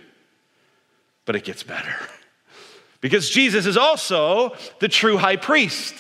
[1.26, 1.96] But it gets better
[3.02, 5.96] because Jesus is also the true high priest.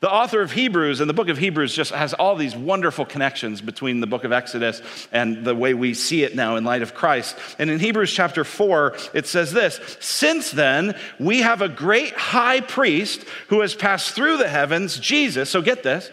[0.00, 3.62] The author of Hebrews and the book of Hebrews just has all these wonderful connections
[3.62, 6.94] between the book of Exodus and the way we see it now in light of
[6.94, 7.36] Christ.
[7.58, 12.60] And in Hebrews chapter 4, it says this Since then, we have a great high
[12.60, 15.48] priest who has passed through the heavens, Jesus.
[15.48, 16.10] So get this.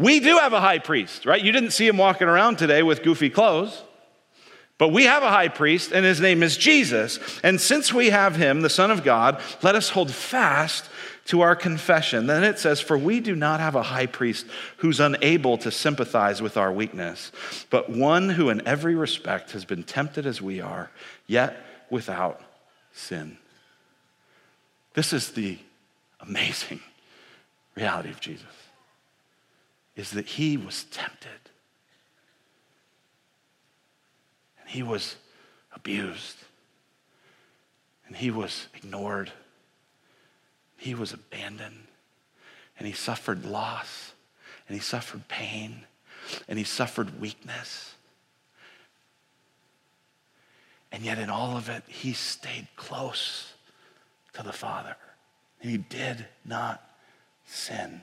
[0.00, 1.44] We do have a high priest, right?
[1.44, 3.82] You didn't see him walking around today with goofy clothes.
[4.78, 7.18] But we have a high priest, and his name is Jesus.
[7.42, 10.88] And since we have him, the Son of God, let us hold fast
[11.26, 12.26] to our confession.
[12.26, 14.46] Then it says, For we do not have a high priest
[14.78, 17.30] who's unable to sympathize with our weakness,
[17.68, 20.90] but one who in every respect has been tempted as we are,
[21.26, 22.40] yet without
[22.94, 23.36] sin.
[24.94, 25.58] This is the
[26.22, 26.80] amazing
[27.76, 28.46] reality of Jesus
[29.96, 31.30] is that he was tempted
[34.60, 35.16] and he was
[35.72, 36.36] abused
[38.06, 39.32] and he was ignored.
[40.76, 41.86] He was abandoned
[42.78, 44.12] and he suffered loss
[44.66, 45.84] and he suffered pain
[46.48, 47.94] and he suffered weakness.
[50.92, 53.52] And yet, in all of it, he stayed close
[54.32, 54.96] to the Father.
[55.60, 56.89] And He did not
[57.50, 58.02] sin.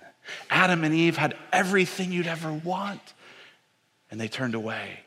[0.49, 3.13] Adam and Eve had everything you'd ever want,
[4.11, 4.99] and they turned away.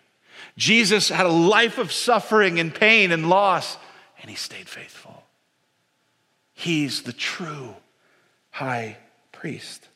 [0.57, 3.77] Jesus had a life of suffering and pain and loss,
[4.21, 5.23] and he stayed faithful.
[6.55, 7.75] He's the true
[8.51, 8.99] high
[9.33, 9.89] priest.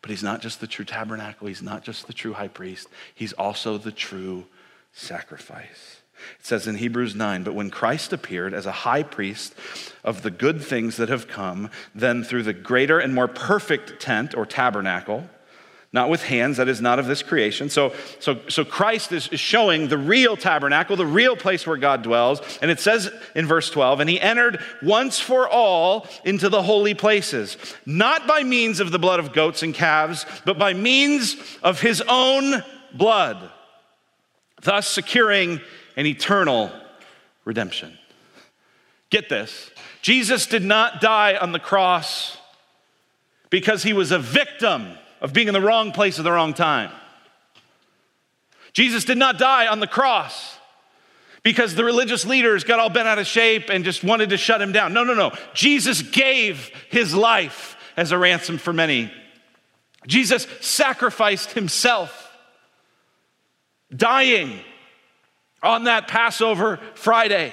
[0.00, 3.32] But he's not just the true tabernacle, he's not just the true high priest, he's
[3.32, 4.46] also the true
[4.92, 6.00] sacrifice.
[6.38, 9.54] It says in Hebrews 9, but when Christ appeared as a high priest
[10.04, 14.34] of the good things that have come, then through the greater and more perfect tent
[14.34, 15.28] or tabernacle,
[15.92, 17.70] not with hands, that is not of this creation.
[17.70, 22.02] So, so, so Christ is, is showing the real tabernacle, the real place where God
[22.02, 22.40] dwells.
[22.60, 26.92] And it says in verse 12, and he entered once for all into the holy
[26.92, 27.56] places,
[27.86, 32.02] not by means of the blood of goats and calves, but by means of his
[32.06, 32.62] own
[32.92, 33.50] blood,
[34.62, 35.60] thus securing
[35.96, 36.70] an eternal
[37.44, 37.96] redemption.
[39.10, 39.70] Get this
[40.02, 42.36] Jesus did not die on the cross
[43.50, 46.90] because he was a victim of being in the wrong place at the wrong time.
[48.72, 50.58] Jesus did not die on the cross
[51.42, 54.60] because the religious leaders got all bent out of shape and just wanted to shut
[54.60, 54.92] him down.
[54.92, 55.32] No, no, no.
[55.54, 59.10] Jesus gave his life as a ransom for many.
[60.06, 62.30] Jesus sacrificed himself,
[63.94, 64.60] dying
[65.62, 67.52] on that Passover Friday.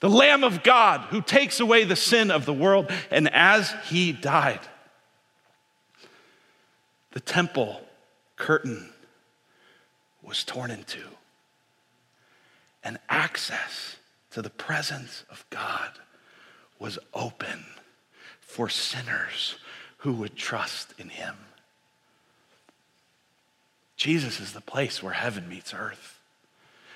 [0.00, 2.90] The Lamb of God who takes away the sin of the world.
[3.10, 4.60] And as he died,
[7.12, 7.80] the temple
[8.36, 8.92] curtain
[10.22, 11.08] was torn in two,
[12.84, 13.96] and access
[14.32, 15.92] to the presence of God
[16.78, 17.64] was open
[18.40, 19.56] for sinners
[19.98, 21.36] who would trust in him.
[24.06, 26.20] Jesus is the place where heaven meets earth.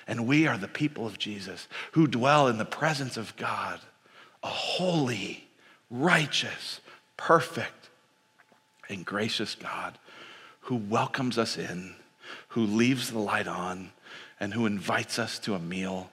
[0.07, 3.81] And we are the people of Jesus who dwell in the presence of God,
[4.41, 5.43] a holy,
[5.89, 6.79] righteous,
[7.17, 7.89] perfect,
[8.87, 9.97] and gracious God
[10.61, 11.95] who welcomes us in,
[12.47, 13.91] who leaves the light on,
[14.39, 16.09] and who invites us to a meal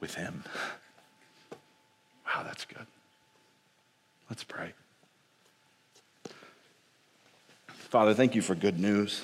[0.00, 0.44] with him.
[2.24, 2.86] Wow, that's good.
[4.30, 4.72] Let's pray.
[7.68, 9.20] Father, thank you for good news.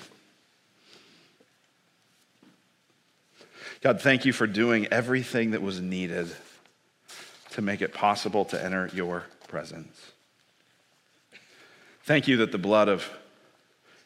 [3.87, 6.29] God, thank you for doing everything that was needed
[7.51, 10.11] to make it possible to enter your presence.
[12.03, 13.09] Thank you that the blood of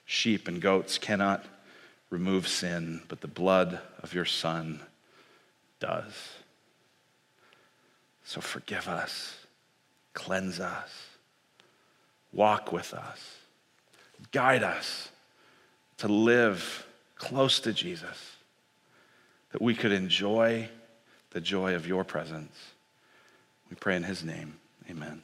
[0.05, 1.47] sheep and goats cannot
[2.11, 4.81] remove sin, but the blood of your Son
[5.79, 6.13] does.
[8.23, 9.35] So forgive us,
[10.13, 10.91] cleanse us,
[12.35, 13.39] walk with us,
[14.31, 15.09] guide us
[15.97, 18.30] to live close to Jesus,
[19.53, 20.69] that we could enjoy
[21.31, 22.57] the joy of your presence.
[23.69, 24.59] We pray in his name.
[24.89, 25.23] Amen.